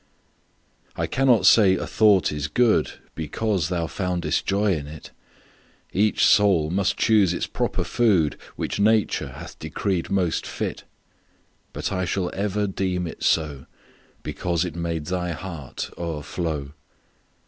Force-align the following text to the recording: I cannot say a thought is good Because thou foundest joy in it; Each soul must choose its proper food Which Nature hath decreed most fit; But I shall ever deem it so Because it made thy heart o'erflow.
I 0.95 1.05
cannot 1.05 1.45
say 1.45 1.75
a 1.75 1.85
thought 1.85 2.31
is 2.31 2.47
good 2.47 2.93
Because 3.13 3.69
thou 3.69 3.85
foundest 3.85 4.47
joy 4.47 4.73
in 4.73 4.87
it; 4.87 5.11
Each 5.93 6.25
soul 6.25 6.71
must 6.71 6.97
choose 6.97 7.35
its 7.35 7.45
proper 7.45 7.83
food 7.83 8.35
Which 8.55 8.79
Nature 8.79 9.33
hath 9.33 9.59
decreed 9.59 10.09
most 10.09 10.43
fit; 10.47 10.85
But 11.71 11.91
I 11.91 12.05
shall 12.05 12.31
ever 12.33 12.65
deem 12.65 13.05
it 13.05 13.21
so 13.21 13.67
Because 14.23 14.65
it 14.65 14.75
made 14.75 15.05
thy 15.05 15.33
heart 15.33 15.91
o'erflow. 15.99 16.73